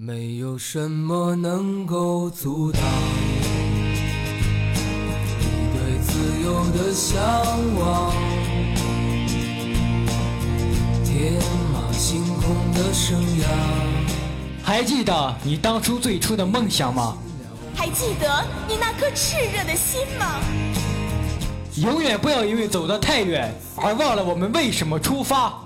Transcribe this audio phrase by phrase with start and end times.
[0.00, 2.80] 没有什么能够阻挡
[5.40, 7.20] 你对自由的向
[7.74, 8.12] 往，
[11.04, 11.32] 天
[11.72, 13.44] 马行空的生涯。
[14.62, 17.18] 还记得你当初最初的梦想吗？
[17.74, 20.38] 还记得你那颗炽热的心吗？
[21.74, 25.60] 永远不要因为走得太远而忘了我们为什么出发。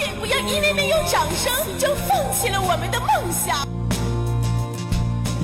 [0.00, 3.68] 永远不要因为没有掌声就放弃了我们的梦想。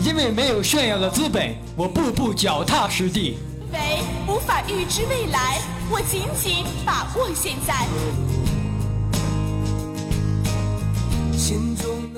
[0.03, 3.37] 因为没有炫耀的资本，我步步脚踏实地。
[3.61, 3.79] 因为
[4.27, 5.61] 无法预知未来，
[5.91, 7.87] 我紧紧把握现在。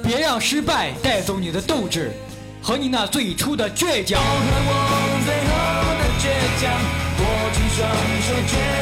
[0.04, 2.12] 别让失败带走你的斗志
[2.62, 4.22] 和你那最初的倔强。
[4.22, 5.50] 我最后
[5.98, 6.30] 的倔
[6.60, 6.70] 强，
[7.18, 7.78] 握紧双
[8.22, 8.77] 手，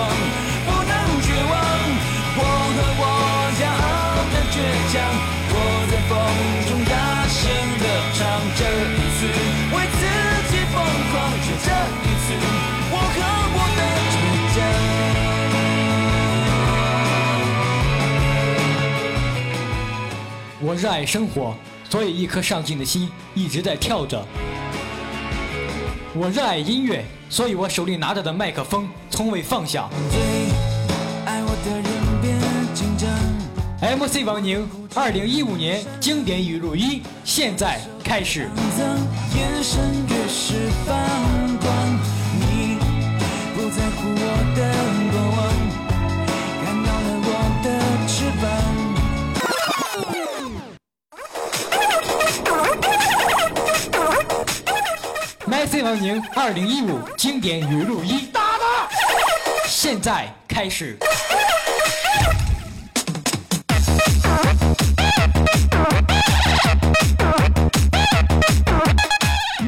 [0.00, 0.08] 算失望，
[0.64, 1.52] 不能绝望。
[2.36, 2.40] 我
[2.74, 3.02] 和我
[3.58, 3.84] 骄傲
[4.32, 4.56] 的倔
[4.92, 4.96] 强，
[5.52, 5.54] 我
[5.90, 6.10] 在风
[6.68, 6.92] 中大
[7.28, 7.38] 声
[7.78, 8.18] 地唱。
[8.56, 9.20] 这一次
[9.74, 10.00] 为自
[10.50, 10.74] 己疯
[11.10, 11.12] 狂，
[11.44, 11.68] 就这
[12.04, 12.26] 一次，
[12.90, 13.18] 我和
[13.52, 13.80] 我的
[14.10, 14.16] 倔
[14.54, 14.58] 强。
[20.62, 21.54] 我热爱生活，
[21.88, 24.26] 所以一颗上进的心一直在跳着。
[26.12, 29.88] 我热爱音乐，所以我手里拿着的麦克风从未放下。
[31.24, 31.86] 爱我的人
[32.20, 32.32] 别
[32.74, 33.08] 紧张。
[33.80, 38.50] MC 王宁，二零一五年经典语录一，现在开始。
[39.36, 40.54] 眼神越是，
[42.40, 42.76] 你
[43.54, 44.89] 不在乎我的
[56.36, 58.30] 二零一五经典语录一！
[59.66, 60.96] 现在开始。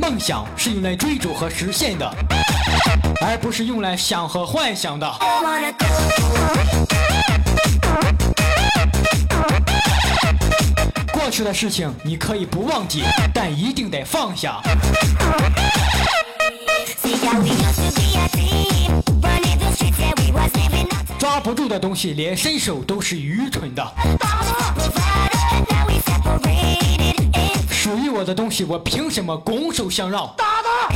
[0.00, 2.08] 梦想是用来追逐和实现的，
[3.20, 5.12] 而不是用来想和幻想的。
[11.12, 13.02] 过去的事情你可以不忘记，
[13.34, 14.60] 但一定得放下。
[21.18, 23.92] 抓不住的东西，连伸手都是愚蠢的。
[27.70, 30.26] 属于我的东西，我凭什么拱手相让？
[30.36, 30.88] 打他！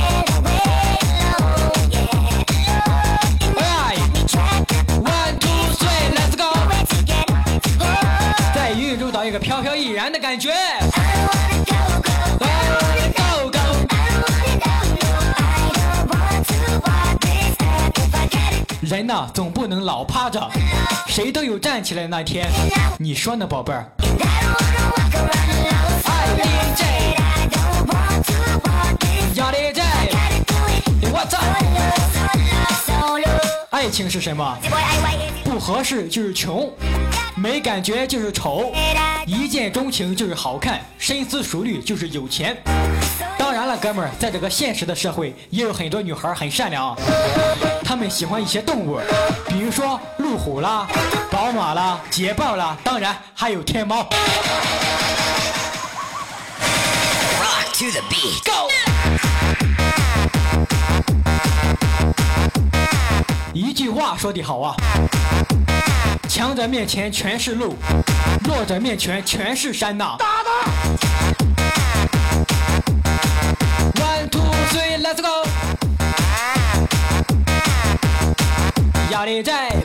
[8.53, 10.51] 在云雨中找一个飘飘逸然的感觉。
[18.87, 20.49] 人呢，总不能老趴着，
[21.07, 22.47] 谁都有站起来的那天。
[22.97, 23.85] 你说呢，宝贝儿？
[33.71, 34.57] 爱情是什么？
[35.43, 36.71] 不合适就是穷，
[37.35, 38.71] 没感觉就是丑，
[39.25, 42.55] 一见钟情就是好看，深思熟虑就是有钱。
[43.37, 46.95] 当然了，哥们儿，在这个现实的社会，也有很多女孩很善良，
[47.87, 48.99] 她们喜欢一些动物，
[49.47, 50.85] 比如说路虎啦、
[51.31, 54.05] 宝马啦、捷豹啦，当然还有天猫。
[57.39, 58.43] Rock to the beat.
[58.43, 58.67] Go！
[63.53, 64.75] 一句话说得好啊，
[66.27, 67.77] 强者面前全是路，
[68.43, 70.17] 弱者面前全是山呐。
[70.19, 70.49] 打他
[74.03, 74.43] ！One two
[74.73, 75.47] three let's go！
[79.17, 79.75] 压力在，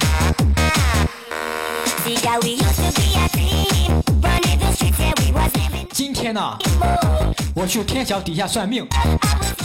[5.90, 6.58] 今天呢，
[7.54, 8.86] 我去天桥底下算命，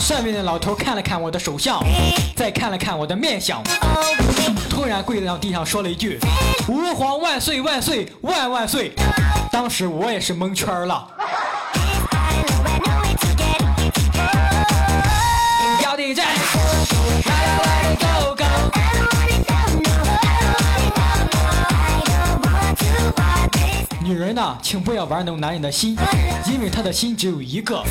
[0.00, 1.84] 算命的老头看了看我的手相，
[2.34, 3.62] 再看了看我的面相，
[4.70, 6.18] 突然跪在地上说了一句
[6.66, 8.94] ：“吾皇万岁万岁万万岁！”
[9.52, 11.06] 当时我也是蒙圈了。
[24.62, 25.96] 请不要玩弄男人的心，
[26.50, 27.82] 因为他的心只有一个。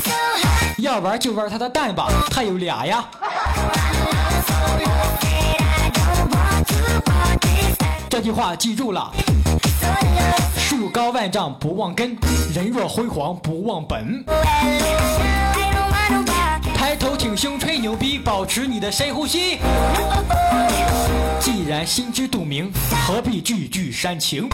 [0.78, 3.04] 要玩就玩他的蛋吧，他有俩呀。
[8.08, 9.10] 这句话记住了：
[10.56, 12.16] 树高万丈不忘根，
[12.54, 14.24] 人若辉煌不忘本。
[16.74, 19.58] 抬头挺胸吹牛逼，保持你的深呼吸。
[21.40, 22.72] 既然心知肚明，
[23.06, 24.48] 何必句句煽情？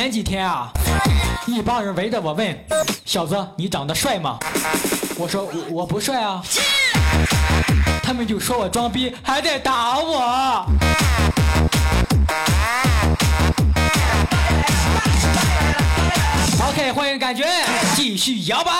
[0.00, 0.72] 前几天啊，
[1.46, 2.64] 一帮人围着我问
[3.04, 4.38] ：“小子，你长得帅吗？”
[5.18, 6.42] 我说：“我我不帅啊。”
[8.02, 10.64] 他们就说我装逼，还得打我。
[16.66, 17.44] OK，欢迎感觉，
[17.94, 18.70] 继续摇摆。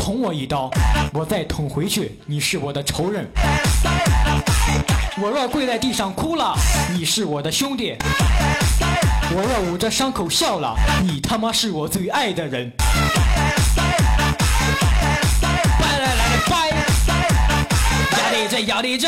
[0.00, 0.70] 捅我一刀，
[1.12, 3.30] 我再捅回去，你是我的仇人。
[5.22, 6.54] 我若跪在地上哭了，
[6.94, 7.94] 你是我的兄弟。
[9.32, 12.72] 我若捂着伤口笑了，你他妈是我最爱的人。
[15.80, 16.16] 来来的
[16.48, 16.70] 拜，
[18.16, 19.06] 压力这压力这。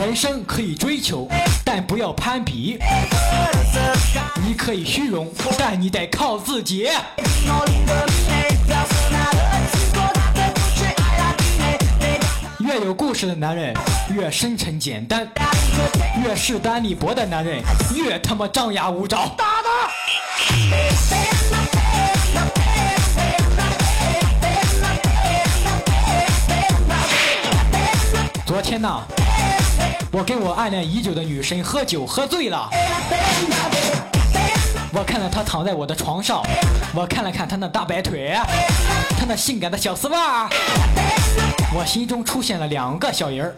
[0.00, 1.28] 人生可以追求，
[1.62, 2.78] 但不要攀比。
[4.42, 6.88] 你可以虚荣，但你得靠自己。
[12.60, 13.76] 越有故事的男人
[14.14, 15.28] 越深沉简单，
[16.24, 17.62] 越势单力薄的男人
[17.94, 19.26] 越他妈张牙舞爪。
[19.36, 19.90] 打他！
[28.46, 29.02] 昨天呢，
[30.12, 32.68] 我跟我暗恋已久的女神喝酒，喝醉了。
[34.92, 36.42] 我看到她躺在我的床上，
[36.92, 38.36] 我看了看她那大白腿，
[39.16, 40.48] 她那性感的小丝袜，
[41.72, 43.54] 我心中出现了两个小人儿。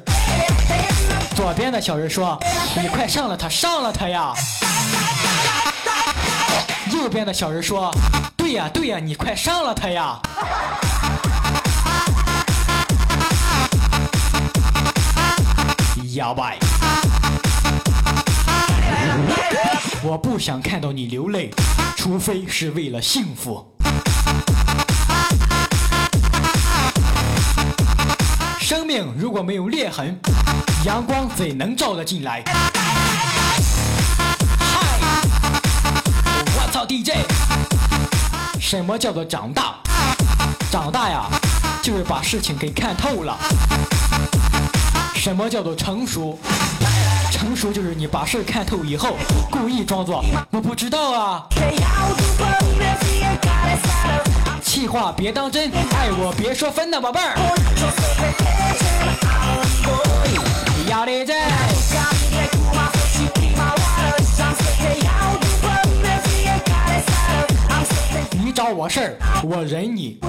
[1.34, 2.38] 左边的小人说
[2.76, 4.34] ：“你快上了她，上了她呀！”
[6.92, 7.90] 右边的小人说
[8.36, 10.20] ：“对呀，对呀，你快上了她呀！”
[16.14, 16.52] 哑巴。
[20.02, 21.50] 我不想看到你流泪，
[21.96, 23.66] 除非是为了幸福。
[28.60, 30.18] 生命如果没有裂痕，
[30.84, 32.42] 阳光怎能照得进来？
[34.58, 34.98] 嗨，
[36.56, 37.10] 我操 DJ！
[38.60, 39.76] 什么叫做长大？
[40.70, 41.26] 长大呀，
[41.82, 43.38] 就是把事情给看透了。
[45.22, 46.36] 什么叫做成熟？
[47.30, 49.16] 成熟就是你把事看透以后，
[49.52, 50.20] 故意装作
[50.50, 51.46] 我不知道啊。
[54.64, 57.36] 气话别当真，爱我别说分，呐宝贝儿。
[60.88, 61.71] 压力在。
[68.62, 70.20] 你找我事儿，我忍你。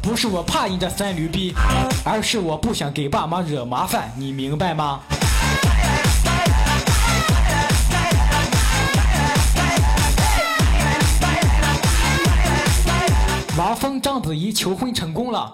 [0.00, 1.52] 不是我怕你这三驴逼，
[2.04, 5.00] 而是我不想给爸妈惹麻烦，你明白吗？
[13.58, 15.50] 王峰、章子怡求婚成功了。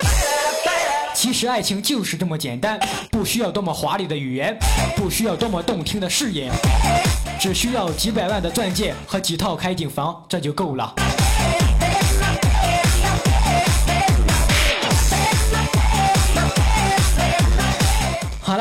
[1.14, 2.78] 其实爱情就是这么简单，
[3.10, 4.54] 不需要多么华丽的语言，
[4.96, 6.52] 不需要多么动听的誓言，
[7.40, 10.94] 只需要几百万的钻戒和几套开景房，这就够了。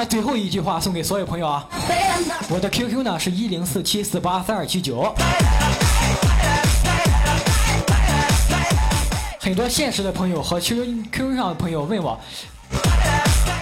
[0.05, 1.67] 最后一句话送给所有朋友啊！
[2.50, 5.13] 我的 QQ 呢是一零四七四八三二七九。
[9.39, 12.20] 很多现实的朋友和 QQ QQ 上的朋友问我，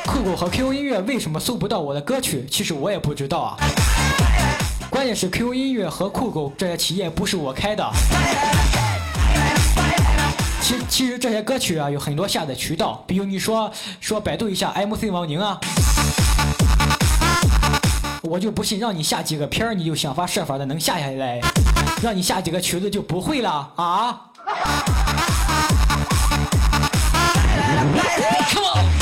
[0.06, 2.46] 酷狗和 QQ 音乐为什么搜不到我的歌曲？
[2.50, 3.58] 其实我也不知道啊。
[4.90, 7.90] 关键是 QQ 音乐和酷狗这些企业不是我开的。
[10.62, 15.60] 其其实这些歌曲啊有很多下载渠道，比如你说说百度一下 MC 王宁啊，
[18.22, 21.40] 我就不信让你下几个片儿，你就想方设法的能下下来，
[22.02, 24.22] 让你下几个曲子就不会了啊
[28.52, 28.99] ？Come on.